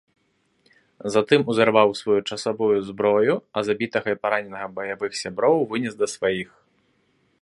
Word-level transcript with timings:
Затым 1.15 1.41
узарваў 1.53 1.89
сваю 1.99 2.17
часовую 2.35 2.71
зброю, 2.89 3.33
а 3.53 3.63
забітага 3.67 4.07
і 4.17 4.19
параненага 4.25 4.67
баявых 4.81 5.11
сяброў 5.21 5.63
вынес 5.75 5.93
да 6.01 6.07
сваіх. 6.15 6.49